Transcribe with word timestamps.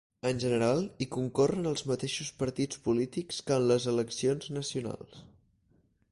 En 0.27 0.37
general, 0.43 0.79
hi 1.01 1.07
concorren 1.15 1.71
els 1.71 1.83
mateixos 1.91 2.31
partits 2.39 2.81
polítics 2.87 3.41
que 3.49 3.57
en 3.61 3.67
les 3.73 3.85
eleccions 3.93 4.49
nacionals. 4.57 5.21